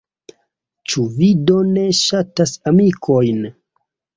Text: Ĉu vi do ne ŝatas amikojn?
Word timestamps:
Ĉu 0.93 1.03
vi 1.17 1.27
do 1.51 1.59
ne 1.75 1.85
ŝatas 2.01 2.57
amikojn? 2.73 3.47